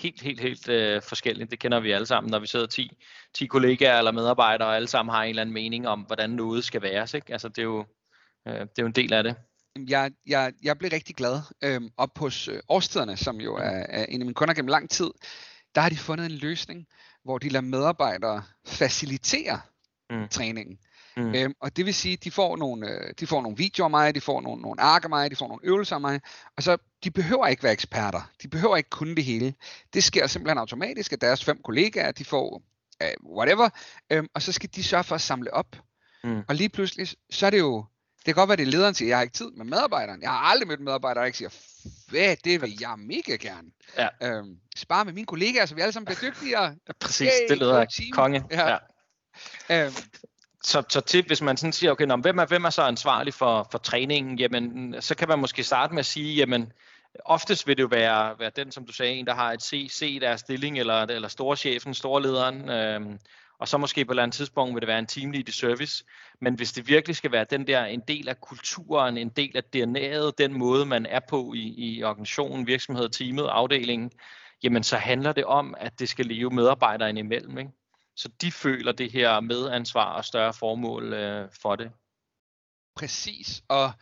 helt, 0.03 0.23
helt, 0.23 0.41
helt 0.41 0.69
uh, 0.69 1.03
forskelligt. 1.03 1.51
Det 1.51 1.59
kender 1.59 1.81
vi 1.81 1.93
alle 1.93 2.07
sammen, 2.07 2.31
når 2.31 2.39
vi 2.39 2.47
sidder 2.47 2.67
10, 2.67 2.91
10 3.35 3.47
kollegaer 3.47 3.99
eller 3.99 4.13
medarbejdere, 4.13 4.69
og 4.69 4.77
alle 4.77 4.89
sammen 4.89 5.15
har 5.15 5.23
en 5.23 5.29
eller 5.29 5.43
anden 5.43 5.55
mening 5.55 5.89
om, 5.89 6.01
hvordan 6.01 6.31
noget 6.31 6.65
skal 6.65 6.83
være. 6.83 7.09
Ikke? 7.15 7.33
Altså, 7.33 7.49
det, 7.49 7.59
er 7.59 7.63
jo, 7.63 7.81
uh, 8.47 8.53
det 8.53 8.61
er 8.61 8.83
jo 8.83 8.87
en 8.87 8.93
del 8.93 9.13
af 9.13 9.23
det. 9.23 9.37
Jeg, 9.89 10.11
jeg, 10.27 10.53
jeg 10.63 10.79
blev 10.79 10.91
rigtig 10.93 11.17
glad 11.17 11.41
øhm, 11.65 11.91
op 11.97 12.19
hos 12.19 12.49
øh, 12.49 12.61
Årstiderne, 12.69 13.17
som 13.17 13.41
jo 13.41 13.55
er, 13.57 13.87
er 13.89 14.05
en 14.05 14.21
af 14.21 14.27
mine 14.27 14.35
kunder 14.35 14.55
gennem 14.55 14.69
lang 14.69 14.91
tid 14.91 15.11
der 15.75 15.81
har 15.81 15.89
de 15.89 15.97
fundet 15.97 16.27
en 16.27 16.33
løsning, 16.33 16.87
hvor 17.25 17.39
de 17.39 17.49
lader 17.49 17.65
medarbejdere 17.65 18.43
facilitere 18.67 19.61
mm. 20.11 20.29
træningen. 20.29 20.79
Mm. 21.17 21.35
Øhm, 21.35 21.55
og 21.61 21.77
det 21.77 21.87
vil 21.87 21.95
sige, 21.95 22.17
de 22.17 22.31
får 22.31 22.57
nogle, 22.57 22.91
øh, 22.91 23.15
de 23.21 23.27
får 23.27 23.43
nogle 23.43 23.57
videoer 23.57 23.85
af 23.85 23.91
mig, 23.91 24.15
de 24.15 24.21
får 24.21 24.41
nogle, 24.41 24.63
nogle 24.63 24.81
ark 24.81 25.05
af 25.05 25.11
mig, 25.11 25.31
de 25.31 25.37
får 25.37 25.49
nogle 25.49 25.61
øvelser 25.65 25.95
af 25.95 26.01
mig, 26.01 26.21
og 26.57 26.63
så 26.63 26.77
de 27.05 27.11
behøver 27.11 27.47
ikke 27.47 27.63
være 27.63 27.73
eksperter, 27.73 28.31
de 28.43 28.49
behøver 28.49 28.77
ikke 28.77 28.91
kunne 28.91 29.15
det 29.17 29.25
hele. 29.25 29.55
Det 29.95 30.05
sker 30.05 30.27
simpelthen 30.27 30.59
automatisk, 30.59 31.13
at 31.13 31.21
deres 31.21 31.45
fem 31.45 31.63
kollegaer, 31.63 32.13
de 32.13 32.25
får 32.25 32.63
uh, 33.05 33.37
whatever, 33.37 33.69
øhm, 34.11 34.29
og 34.35 34.43
så 34.43 34.53
skal 34.53 34.71
de 34.75 34.83
sørge 34.83 35.05
for 35.05 35.15
at 35.15 35.21
samle 35.21 35.55
op. 35.55 35.77
Mm. 36.25 36.43
Og 36.49 36.55
lige 36.55 36.69
pludselig, 36.69 37.09
så 37.31 37.47
er 37.47 37.51
det 37.51 37.59
jo 37.59 37.85
det 38.27 38.35
kan 38.35 38.35
godt 38.35 38.49
være, 38.49 38.57
det 38.57 38.63
er 38.63 38.71
lederen 38.71 38.95
siger, 38.95 39.09
jeg 39.09 39.17
har 39.17 39.23
ikke 39.23 39.35
tid 39.35 39.51
med 39.51 39.65
medarbejderen. 39.65 40.23
Jeg 40.23 40.31
har 40.31 40.39
aldrig 40.39 40.69
mødt 40.69 40.81
en 40.81 40.85
medarbejder, 40.85 41.21
der 41.21 41.27
ikke 41.27 41.39
siger, 41.39 41.51
hvad, 42.09 42.37
det 42.45 42.63
vil 42.63 42.77
jeg 42.81 42.95
mega 42.99 43.37
gerne. 43.37 43.69
Ja. 43.99 44.09
Øhm, 44.23 44.57
spare 44.77 45.05
med 45.05 45.13
mine 45.13 45.27
kollegaer, 45.27 45.67
så 45.67 45.75
vi 45.75 45.81
alle 45.81 45.93
sammen 45.93 46.07
bliver 46.07 46.33
dygtigere. 46.33 46.65
Ja, 46.65 46.93
præcis, 47.01 47.29
hey, 47.29 47.49
det 47.49 47.59
lyder 47.59 48.11
konge. 48.13 48.45
Ja. 48.51 48.69
Ja. 48.71 48.79
Øhm, 49.71 49.95
så, 50.63 50.83
så 50.89 51.01
til, 51.01 51.25
hvis 51.27 51.43
man 51.43 51.57
sådan 51.57 51.73
siger, 51.73 51.93
okay, 51.93 52.05
nå, 52.05 52.17
hvem, 52.17 52.39
er, 52.39 52.47
hvem 52.47 52.65
er 52.65 52.71
så 52.71 52.83
ansvarlig 52.83 53.35
for, 53.35 53.69
for 53.71 53.79
træningen, 53.79 54.39
jamen, 54.39 54.95
så 55.01 55.15
kan 55.15 55.29
man 55.29 55.39
måske 55.39 55.65
starte 55.65 55.95
med 55.95 56.01
at 56.01 56.07
sige, 56.07 56.35
jamen, 56.35 56.73
oftest 57.25 57.67
vil 57.67 57.77
det 57.77 57.83
jo 57.83 57.89
være, 57.91 58.39
være 58.39 58.51
den, 58.57 58.73
som 58.73 58.87
du 58.87 58.93
sagde, 58.93 59.13
en, 59.13 59.27
der 59.27 59.35
har 59.35 59.53
et 59.53 59.63
C, 59.63 59.89
C 59.91 60.21
deres 60.21 60.41
stilling, 60.41 60.79
eller, 60.79 61.03
eller 61.03 61.29
storchefen, 61.29 61.95
storlederen, 61.95 62.69
øhm, 62.69 63.19
og 63.65 63.69
så 63.69 63.79
måske 63.79 64.05
på 64.05 64.11
et 64.11 64.15
eller 64.15 64.23
andet 64.23 64.35
tidspunkt 64.35 64.75
vil 64.75 64.81
det 64.81 64.89
være 64.89 64.99
en 64.99 65.07
timelig 65.07 65.49
i 65.49 65.53
service. 65.53 66.05
Men 66.41 66.55
hvis 66.55 66.73
det 66.73 66.89
virkelig 66.89 67.17
skal 67.17 67.33
være 67.33 67.47
den 67.51 67.67
der 67.67 67.85
en 67.85 68.01
del 68.09 68.29
af 68.29 68.41
kulturen, 68.41 69.19
en 69.19 69.29
del 69.29 69.57
af 69.57 69.63
DNA'et, 69.77 70.33
den 70.39 70.59
måde 70.59 70.87
man 70.87 71.07
er 71.07 71.21
på 71.29 71.53
i, 71.55 71.75
i 71.77 72.03
organisationen, 72.03 72.67
virksomheden, 72.67 73.13
teamet, 73.13 73.47
afdelingen, 73.47 74.11
jamen 74.63 74.83
så 74.83 74.97
handler 74.97 75.33
det 75.33 75.45
om, 75.45 75.75
at 75.79 75.99
det 75.99 76.09
skal 76.09 76.27
leve 76.27 76.51
medarbejderne 76.51 77.21
imellem. 77.21 77.59
Ikke? 77.59 77.71
Så 78.17 78.29
de 78.41 78.53
føler 78.53 78.93
det 78.93 79.13
her 79.13 79.41
medansvar 79.41 80.13
og 80.13 80.25
større 80.25 80.53
formål 80.53 81.13
øh, 81.13 81.49
for 81.63 81.77
det. 81.77 81.91
Præcis, 82.97 83.63
og 83.69 83.93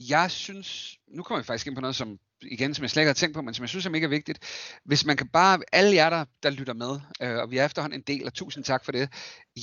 jeg 0.00 0.30
synes, 0.30 0.98
nu 1.08 1.22
kommer 1.22 1.42
vi 1.42 1.46
faktisk 1.46 1.66
ind 1.66 1.74
på 1.74 1.80
noget, 1.80 1.96
som 1.96 2.18
igen, 2.50 2.74
som 2.74 2.82
jeg 2.82 2.90
slet 2.90 3.02
ikke 3.02 3.08
har 3.08 3.14
tænkt 3.14 3.34
på, 3.34 3.42
men 3.42 3.54
som 3.54 3.62
jeg 3.62 3.68
synes 3.68 3.86
er 3.86 3.90
mega 3.90 4.06
vigtigt. 4.06 4.38
Hvis 4.84 5.04
man 5.04 5.16
kan 5.16 5.28
bare, 5.28 5.58
alle 5.72 5.94
jer, 5.94 6.10
der, 6.10 6.24
der 6.42 6.50
lytter 6.50 6.74
med, 6.74 7.00
øh, 7.20 7.36
og 7.36 7.50
vi 7.50 7.58
er 7.58 7.64
efterhånden 7.64 8.00
en 8.00 8.04
del, 8.06 8.26
og 8.26 8.34
tusind 8.34 8.64
tak 8.64 8.84
for 8.84 8.92
det. 8.92 9.08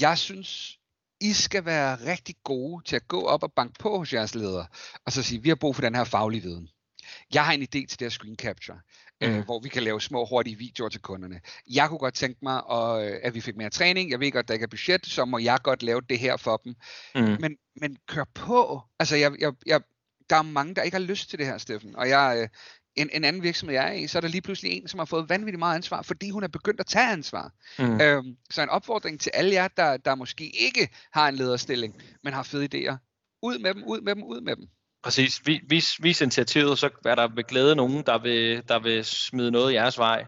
Jeg 0.02 0.18
synes, 0.18 0.78
I 1.22 1.34
skal 1.34 1.66
være 1.66 1.96
rigtig 2.12 2.36
gode 2.44 2.84
til 2.84 2.96
at 2.96 3.08
gå 3.08 3.22
op 3.22 3.44
og 3.44 3.54
banke 3.54 3.74
på 3.80 3.98
hos 3.98 4.14
jeres 4.14 4.36
ledere, 4.36 4.66
og 5.06 5.12
så 5.12 5.24
sige, 5.24 5.42
vi 5.42 5.50
har 5.50 5.56
brug 5.56 5.76
for 5.76 5.82
den 5.82 5.96
her 5.96 6.04
faglige 6.04 6.42
viden. 6.42 6.70
Jeg 7.34 7.46
har 7.46 7.54
en 7.54 7.62
idé 7.62 7.66
til 7.66 7.90
det 7.90 8.02
her 8.02 8.10
screen 8.10 8.36
capture, 8.36 8.80
øh, 9.22 9.36
mm. 9.36 9.44
hvor 9.44 9.60
vi 9.60 9.70
kan 9.70 9.84
lave 9.84 10.02
små, 10.02 10.26
hurtige 10.26 10.58
videoer 10.58 10.90
til 10.90 11.02
kunderne. 11.02 11.42
Jeg 11.70 11.90
kunne 11.90 12.00
godt 12.00 12.14
tænke 12.14 12.40
mig, 12.42 12.62
at, 12.72 13.06
øh, 13.06 13.20
at 13.24 13.34
vi 13.34 13.42
fik 13.42 13.56
mere 13.56 13.70
træning. 13.70 14.12
Jeg 14.12 14.20
ved 14.20 14.32
godt, 14.32 14.48
der 14.48 14.54
ikke 14.54 14.64
er 14.64 14.68
budget, 14.68 15.06
så 15.06 15.26
må 15.26 15.38
jeg 15.38 15.60
godt 15.64 15.84
lave 15.84 16.02
det 16.10 16.20
her 16.20 16.38
for 16.38 16.58
dem. 16.58 16.76
Mm. 17.16 17.38
Men, 17.42 17.58
men 17.76 17.98
kør 18.08 18.24
på. 18.34 18.82
Altså, 19.00 19.16
jeg, 19.16 19.32
jeg, 19.40 19.54
jeg, 19.66 19.82
der 20.32 20.38
er 20.38 20.42
mange, 20.42 20.76
der 20.76 20.82
ikke 20.82 20.98
har 20.98 21.04
lyst 21.04 21.30
til 21.30 21.40
det 21.40 21.46
her, 21.46 21.58
Steffen. 21.58 21.96
Og 21.96 22.10
jeg, 22.10 22.38
øh, 22.42 22.48
en, 22.96 23.10
en 23.14 23.24
anden 23.24 23.44
virksomhed, 23.44 23.76
jeg 23.76 23.88
er 23.90 23.94
i, 23.94 24.08
så 24.08 24.18
er 24.18 24.22
der 24.22 24.28
lige 24.28 24.42
pludselig 24.42 24.72
en, 24.72 24.88
som 24.88 25.00
har 25.00 25.06
fået 25.06 25.30
vanvittigt 25.30 25.60
meget 25.60 25.76
ansvar, 25.76 26.02
fordi 26.02 26.30
hun 26.30 26.44
er 26.44 26.48
begyndt 26.48 26.80
at 26.80 26.86
tage 26.86 27.12
ansvar. 27.12 27.52
Mm. 27.80 28.02
Øhm, 28.02 28.36
så 28.50 28.62
en 28.62 28.70
opfordring 28.70 29.20
til 29.20 29.32
alle 29.34 29.54
jer, 29.54 29.68
der, 29.68 29.98
der 29.98 30.16
måske 30.16 30.50
ikke 30.50 30.90
har 31.14 31.28
en 31.28 31.36
lederstilling, 31.36 31.96
men 32.24 32.34
har 32.34 32.44
fede 32.44 32.66
idéer. 32.66 32.96
Ud 33.44 33.60
med 33.60 33.74
dem, 33.74 33.84
ud 33.84 34.02
med 34.02 34.16
dem, 34.16 34.24
ud 34.24 34.42
med 34.42 34.56
dem. 34.56 34.68
Præcis. 35.04 35.42
Vis, 35.46 36.04
vis 36.04 36.22
initiativet, 36.22 36.80
så 36.80 36.90
er 37.06 37.16
der 37.16 37.28
med 37.28 37.44
glæde 37.44 37.76
nogen, 37.76 38.04
der 38.06 38.18
vil, 38.18 38.64
der 38.68 38.80
vil 38.80 39.06
smide 39.06 39.52
noget 39.52 39.72
i 39.72 39.76
jeres 39.76 39.98
vej. 39.98 40.26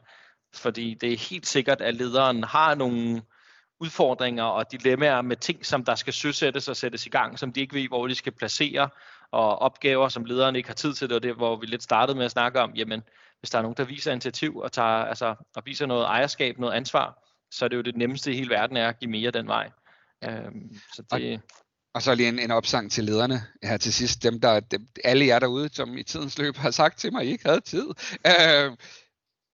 Fordi 0.55 0.93
det 1.01 1.13
er 1.13 1.17
helt 1.17 1.47
sikkert, 1.47 1.81
at 1.81 1.95
lederen 1.95 2.43
har 2.43 2.75
nogle 2.75 3.21
udfordringer 3.79 4.43
og 4.43 4.71
dilemmaer 4.71 5.21
med 5.21 5.37
ting, 5.37 5.65
som 5.65 5.85
der 5.85 5.95
skal 5.95 6.13
søsættes 6.13 6.67
og 6.67 6.75
sættes 6.75 7.05
i 7.05 7.09
gang, 7.09 7.39
som 7.39 7.53
de 7.53 7.61
ikke 7.61 7.75
ved, 7.75 7.87
hvor 7.87 8.07
de 8.07 8.15
skal 8.15 8.31
placere, 8.31 8.89
og 9.31 9.59
opgaver, 9.59 10.09
som 10.09 10.25
lederen 10.25 10.55
ikke 10.55 10.69
har 10.69 10.73
tid 10.73 10.93
til 10.93 11.09
det, 11.09 11.15
og 11.15 11.23
det 11.23 11.35
hvor 11.35 11.55
vi 11.55 11.65
lidt 11.65 11.83
startede 11.83 12.17
med 12.17 12.25
at 12.25 12.31
snakke 12.31 12.59
om, 12.61 12.73
jamen, 12.75 13.03
hvis 13.39 13.49
der 13.49 13.57
er 13.57 13.61
nogen, 13.61 13.77
der 13.77 13.83
viser 13.83 14.11
initiativ 14.11 14.57
og, 14.57 14.71
tager, 14.71 14.87
altså, 14.87 15.35
og 15.55 15.63
viser 15.65 15.85
noget 15.85 16.05
ejerskab, 16.05 16.59
noget 16.59 16.73
ansvar, 16.73 17.23
så 17.51 17.65
er 17.65 17.69
det 17.69 17.75
jo 17.75 17.81
det 17.81 17.97
nemmeste 17.97 18.31
i 18.31 18.35
hele 18.35 18.49
verden 18.49 18.77
er 18.77 18.87
at 18.87 18.99
give 18.99 19.11
mere 19.11 19.31
den 19.31 19.47
vej. 19.47 19.71
Øhm, 20.23 20.79
så 20.93 21.03
det, 21.11 21.41
og 21.93 22.01
så 22.01 22.15
lige 22.15 22.29
en, 22.29 22.39
en 22.39 22.51
opsang 22.51 22.91
til 22.91 23.03
lederne 23.03 23.43
her 23.63 23.77
til 23.77 23.93
sidst. 23.93 24.23
Dem, 24.23 24.41
der, 24.41 24.59
dem, 24.59 24.87
alle 25.03 25.25
jer 25.25 25.39
derude, 25.39 25.69
som 25.73 25.97
i 25.97 26.03
tidens 26.03 26.37
løb 26.37 26.55
har 26.55 26.71
sagt 26.71 26.99
til 26.99 27.13
mig, 27.13 27.25
I 27.25 27.31
ikke 27.31 27.45
havde 27.45 27.61
tid. 27.61 27.87
Øh, 28.27 28.77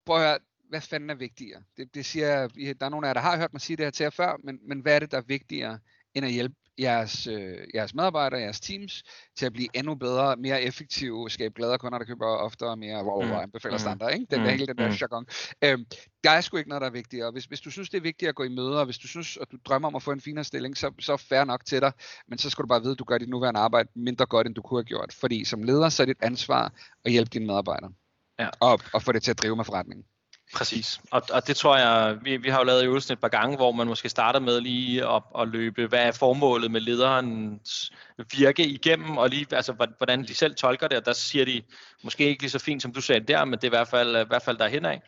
prøv 0.05 0.15
at 0.15 0.21
høre, 0.21 0.39
hvad 0.69 0.81
fanden 0.81 1.09
er 1.09 1.15
vigtigere? 1.15 1.63
Det, 1.77 1.95
det 1.95 2.05
siger 2.05 2.47
der 2.47 2.85
er 2.85 2.89
nogle 2.89 3.07
af 3.07 3.09
jer, 3.09 3.13
der 3.13 3.21
har 3.21 3.37
hørt 3.37 3.53
mig 3.53 3.61
sige 3.61 3.77
det 3.77 3.85
her 3.85 3.91
til 3.91 4.03
jer 4.03 4.09
før, 4.09 4.37
men, 4.43 4.59
men 4.67 4.79
hvad 4.79 4.95
er 4.95 4.99
det, 4.99 5.11
der 5.11 5.17
er 5.17 5.21
vigtigere, 5.27 5.79
end 6.13 6.25
at 6.25 6.31
hjælpe 6.31 6.55
jeres, 6.79 7.27
øh, 7.27 7.57
jeres 7.73 7.93
medarbejdere, 7.93 8.41
jeres 8.41 8.59
teams, 8.59 9.03
til 9.35 9.45
at 9.45 9.53
blive 9.53 9.67
endnu 9.73 9.95
bedre, 9.95 10.35
mere 10.35 10.61
effektive, 10.61 11.29
skabe 11.29 11.53
gladere 11.55 11.77
kunder, 11.77 11.97
der 11.97 12.05
køber 12.05 12.25
oftere 12.25 12.77
mere 12.77 13.03
wow, 13.03 13.19
wow, 13.19 13.27
mm. 13.27 13.33
anbefaler 13.33 13.75
mm. 13.75 13.79
standard, 13.79 14.13
ikke? 14.13 14.25
Den 14.31 14.39
mm. 14.39 14.45
der 14.45 14.51
hele 14.51 14.67
den 14.67 14.77
der 14.77 14.97
jargon. 15.01 15.25
Øhm, 15.61 15.85
der 16.23 16.31
er 16.31 16.41
sgu 16.41 16.57
ikke 16.57 16.69
noget, 16.69 16.81
der 16.81 16.87
er 16.87 16.91
vigtigere. 16.91 17.31
Hvis, 17.31 17.45
hvis 17.45 17.61
du 17.61 17.71
synes, 17.71 17.89
det 17.89 17.97
er 17.97 18.01
vigtigt 18.01 18.29
at 18.29 18.35
gå 18.35 18.43
i 18.43 18.49
møder, 18.49 18.85
hvis 18.85 18.97
du 18.97 19.07
synes, 19.07 19.37
at 19.37 19.51
du 19.51 19.57
drømmer 19.65 19.87
om 19.87 19.95
at 19.95 20.03
få 20.03 20.11
en 20.11 20.21
finere 20.21 20.43
stilling, 20.43 20.77
så, 20.77 20.91
så 20.99 21.17
fair 21.17 21.43
nok 21.43 21.65
til 21.65 21.81
dig, 21.81 21.91
men 22.27 22.37
så 22.37 22.49
skal 22.49 22.63
du 22.63 22.67
bare 22.67 22.81
vide, 22.81 22.91
at 22.91 22.99
du 22.99 23.03
gør 23.03 23.17
dit 23.17 23.29
nuværende 23.29 23.59
arbejde 23.59 23.89
mindre 23.95 24.25
godt, 24.25 24.47
end 24.47 24.55
du 24.55 24.61
kunne 24.61 24.77
have 24.77 24.85
gjort. 24.85 25.13
Fordi 25.13 25.45
som 25.45 25.63
leder, 25.63 25.89
så 25.89 26.03
er 26.03 26.05
det 26.05 26.17
et 26.17 26.23
ansvar 26.23 26.73
at 27.05 27.11
hjælpe 27.11 27.29
dine 27.29 27.45
medarbejdere. 27.45 27.91
Ja. 28.39 28.49
Og, 28.59 28.79
og 28.93 29.01
få 29.01 29.11
det 29.11 29.23
til 29.23 29.31
at 29.31 29.37
drive 29.37 29.55
med 29.55 29.65
forretningen. 29.65 30.05
Præcis, 30.53 31.01
og, 31.11 31.21
og 31.31 31.47
det 31.47 31.55
tror 31.55 31.77
jeg, 31.77 32.17
vi, 32.21 32.37
vi 32.37 32.49
har 32.49 32.57
jo 32.57 32.63
lavet 32.63 32.83
øvelsen 32.83 33.13
et 33.13 33.19
par 33.19 33.27
gange, 33.27 33.55
hvor 33.55 33.71
man 33.71 33.87
måske 33.87 34.09
starter 34.09 34.39
med 34.39 34.61
lige 34.61 35.07
at, 35.07 35.23
at 35.39 35.47
løbe, 35.47 35.87
hvad 35.87 35.99
er 35.99 36.11
formålet 36.11 36.71
med 36.71 36.81
lederens 36.81 37.91
virke 38.37 38.65
igennem, 38.65 39.17
og 39.17 39.29
lige, 39.29 39.55
altså, 39.55 39.87
hvordan 39.97 40.23
de 40.23 40.35
selv 40.35 40.55
tolker 40.55 40.87
det, 40.87 40.97
og 40.97 41.05
der 41.05 41.13
siger 41.13 41.45
de 41.45 41.61
måske 42.03 42.25
ikke 42.25 42.43
lige 42.43 42.51
så 42.51 42.59
fint, 42.59 42.81
som 42.81 42.93
du 42.93 43.01
sagde 43.01 43.25
der, 43.25 43.45
men 43.45 43.53
det 43.53 43.63
er 43.63 43.67
i 43.67 43.77
hvert 43.77 43.87
fald, 43.87 44.09
i 44.15 44.27
hvert 44.27 44.43
fald 44.43 44.57
derhen 44.57 44.85
af. 44.85 45.01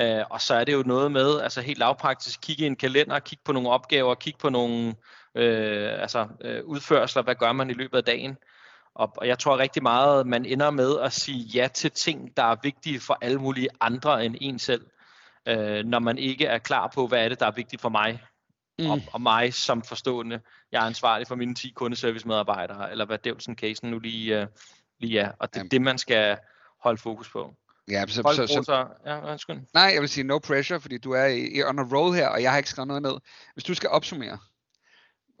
Uh, 0.00 0.30
og 0.30 0.40
så 0.40 0.54
er 0.54 0.64
det 0.64 0.72
jo 0.72 0.82
noget 0.86 1.12
med, 1.12 1.40
altså 1.40 1.60
helt 1.60 1.78
lavpraktisk, 1.78 2.40
kigge 2.40 2.64
i 2.64 2.66
en 2.66 2.76
kalender, 2.76 3.18
kigge 3.18 3.42
på 3.44 3.52
nogle 3.52 3.70
opgaver, 3.70 4.14
kigge 4.14 4.38
på 4.38 4.48
nogle 4.48 4.94
øh, 5.34 6.02
altså, 6.02 6.26
uh, 6.44 6.68
udførsler, 6.68 7.22
hvad 7.22 7.34
gør 7.34 7.52
man 7.52 7.70
i 7.70 7.72
løbet 7.72 7.98
af 7.98 8.04
dagen, 8.04 8.36
og, 8.94 9.12
og 9.16 9.28
jeg 9.28 9.38
tror 9.38 9.58
rigtig 9.58 9.82
meget, 9.82 10.26
man 10.26 10.44
ender 10.44 10.70
med 10.70 10.98
at 11.00 11.12
sige 11.12 11.38
ja 11.38 11.68
til 11.74 11.90
ting, 11.90 12.36
der 12.36 12.42
er 12.42 12.56
vigtige 12.62 13.00
for 13.00 13.18
alle 13.20 13.38
mulige 13.38 13.68
andre 13.80 14.24
end 14.24 14.34
en 14.40 14.58
selv, 14.58 14.86
øh, 15.48 15.84
når 15.84 15.98
man 15.98 16.18
ikke 16.18 16.46
er 16.46 16.58
klar 16.58 16.90
på, 16.94 17.06
hvad 17.06 17.24
er 17.24 17.28
det, 17.28 17.40
der 17.40 17.46
er 17.46 17.50
vigtigt 17.50 17.82
for 17.82 17.88
mig. 17.88 18.22
Mm. 18.78 18.90
Og, 18.90 19.00
og 19.12 19.20
mig 19.20 19.54
som 19.54 19.82
forstående. 19.82 20.40
Jeg 20.72 20.82
er 20.82 20.86
ansvarlig 20.86 21.26
for 21.26 21.34
mine 21.34 21.54
10 21.54 21.70
kundeservice-medarbejdere, 21.70 22.90
eller 22.90 23.04
hvad 23.04 23.18
Devsen 23.18 23.56
casen 23.56 23.90
nu 23.90 23.98
lige, 23.98 24.40
øh, 24.40 24.46
lige 25.00 25.18
er. 25.18 25.32
Og 25.38 25.54
det 25.54 25.60
er 25.60 25.68
det, 25.68 25.82
man 25.82 25.98
skal 25.98 26.38
holde 26.80 27.00
fokus 27.00 27.30
på. 27.30 27.54
Ja, 27.90 28.06
så, 28.06 28.22
så, 28.22 28.46
så, 28.46 28.62
så, 28.62 28.86
ja, 29.06 29.36
Nej, 29.74 29.90
jeg 29.94 30.00
vil 30.00 30.08
sige 30.08 30.24
no 30.24 30.38
pressure, 30.38 30.80
fordi 30.80 30.98
du 30.98 31.12
er 31.12 31.24
i, 31.26 31.58
i 31.58 31.62
on 31.62 31.78
a 31.78 31.82
roll 31.82 32.14
her, 32.14 32.28
og 32.28 32.42
jeg 32.42 32.50
har 32.50 32.58
ikke 32.58 32.70
skrevet 32.70 32.88
noget 32.88 33.02
ned. 33.02 33.14
Hvis 33.54 33.64
du 33.64 33.74
skal 33.74 33.90
opsummere, 33.90 34.38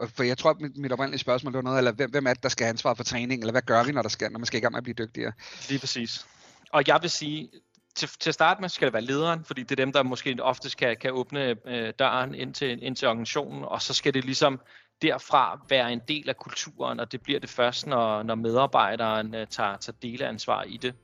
for 0.08 0.22
jeg 0.22 0.38
tror, 0.38 0.50
at 0.50 0.60
mit, 0.60 0.76
mit 0.76 0.92
oprindelige 0.92 1.20
spørgsmål 1.20 1.52
var 1.52 1.62
noget, 1.62 1.78
eller 1.78 1.92
hvem, 1.92 2.10
hvem 2.10 2.26
er 2.26 2.34
det, 2.34 2.42
der 2.42 2.48
skal 2.48 2.64
have 2.64 2.70
ansvar 2.70 2.94
for 2.94 3.04
træning, 3.04 3.40
eller 3.40 3.52
hvad 3.52 3.62
gør 3.62 3.84
vi, 3.84 3.92
når, 3.92 4.02
der 4.02 4.08
skal, 4.08 4.32
når 4.32 4.38
man 4.38 4.46
skal 4.46 4.58
i 4.58 4.60
gang 4.60 4.72
med 4.72 4.78
at 4.78 4.84
blive 4.84 5.06
dygtigere? 5.06 5.32
Lige 5.68 5.80
præcis. 5.80 6.26
Og 6.72 6.82
jeg 6.86 6.98
vil 7.02 7.10
sige, 7.10 7.50
til, 7.94 8.08
til 8.08 8.30
at 8.30 8.34
starte 8.34 8.60
med 8.60 8.68
skal 8.68 8.86
det 8.86 8.92
være 8.92 9.02
lederen, 9.02 9.44
fordi 9.44 9.62
det 9.62 9.70
er 9.70 9.84
dem, 9.84 9.92
der 9.92 10.02
måske 10.02 10.36
oftest 10.40 10.76
kan, 10.76 10.96
kan 11.00 11.12
åbne 11.12 11.56
øh, 11.66 11.92
døren 11.98 12.34
ind 12.34 12.54
til, 12.54 12.82
ind 12.82 12.96
til 12.96 13.08
organisationen, 13.08 13.64
og 13.64 13.82
så 13.82 13.94
skal 13.94 14.14
det 14.14 14.24
ligesom 14.24 14.60
derfra 15.02 15.60
være 15.68 15.92
en 15.92 16.00
del 16.08 16.28
af 16.28 16.36
kulturen, 16.36 17.00
og 17.00 17.12
det 17.12 17.22
bliver 17.22 17.40
det 17.40 17.50
først, 17.50 17.86
når, 17.86 18.22
når 18.22 18.34
medarbejderen 18.34 19.34
øh, 19.34 19.46
tager, 19.46 19.76
tager 19.76 19.96
deleansvar 20.02 20.62
i 20.62 20.76
det. 20.76 20.94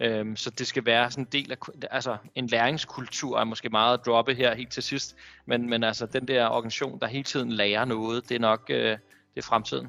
Øhm, 0.00 0.36
så 0.36 0.50
det 0.50 0.66
skal 0.66 0.86
være 0.86 1.10
sådan 1.10 1.24
en 1.24 1.28
del 1.32 1.52
af, 1.52 1.56
altså 1.90 2.16
en 2.34 2.46
læringskultur 2.46 3.38
er 3.38 3.44
måske 3.44 3.68
meget 3.68 3.98
at 3.98 4.06
droppe 4.06 4.34
her 4.34 4.54
helt 4.54 4.72
til 4.72 4.82
sidst, 4.82 5.16
men, 5.46 5.70
men 5.70 5.84
altså 5.84 6.06
den 6.06 6.28
der 6.28 6.46
organisation, 6.46 7.00
der 7.00 7.06
hele 7.06 7.24
tiden 7.24 7.52
lærer 7.52 7.84
noget, 7.84 8.28
det 8.28 8.34
er 8.34 8.38
nok 8.38 8.70
øh, 8.70 8.98
det 9.34 9.44
er 9.44 9.48
fremtiden. 9.48 9.88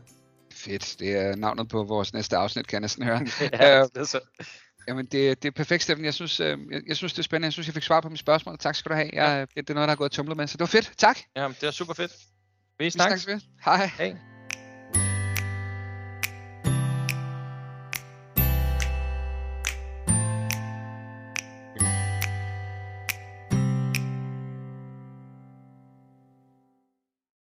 Fedt, 0.54 0.96
det 1.00 1.18
er 1.18 1.36
navnet 1.36 1.68
på 1.68 1.84
vores 1.84 2.14
næste 2.14 2.38
afsnit, 2.38 2.68
kan 2.68 2.76
jeg 2.76 2.82
næsten 2.82 3.04
høre. 3.04 3.22
ja, 3.54 3.84
det 3.84 3.98
er 3.98 4.04
så. 4.04 4.20
Jamen, 4.88 5.06
det, 5.06 5.44
det 5.44 5.48
er 5.48 5.52
perfekt, 5.52 5.84
Steffen. 5.84 6.06
Jeg 6.06 6.14
synes, 6.14 6.40
øh, 6.40 6.58
jeg, 6.72 6.82
jeg 6.88 6.96
synes, 6.96 7.14
det 7.14 7.20
er 7.20 7.24
spændende. 7.24 7.46
Jeg 7.46 7.54
synes, 7.54 7.68
jeg 7.68 7.74
fik 7.74 7.84
svar 7.84 8.02
på 8.02 8.10
mine 8.10 8.18
spørgsmål. 8.18 8.58
Tak 8.58 8.76
skal 8.76 8.90
du 8.90 8.96
have. 8.96 9.10
Jeg, 9.14 9.48
ja. 9.56 9.62
Det 9.62 9.70
er 9.70 9.74
noget, 9.74 9.88
der 9.88 9.92
har 9.92 9.96
gået 9.96 10.12
tumlet 10.12 10.38
med, 10.38 10.48
så 10.48 10.54
det 10.54 10.60
var 10.60 10.66
fedt. 10.66 10.92
Tak. 10.98 11.20
Ja, 11.36 11.48
det 11.48 11.64
er 11.64 11.72
super 11.72 11.94
fedt. 11.94 12.12
Vi 12.80 12.90
snakkes. 12.90 13.28
Vi 13.28 13.32
snakkes 13.32 13.46
ved. 13.46 13.52
Hej. 13.66 13.92
Hej. 13.98 14.39